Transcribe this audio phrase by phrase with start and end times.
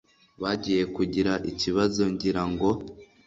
[0.41, 2.69] Bagiye kugira ikibazo ngira ngo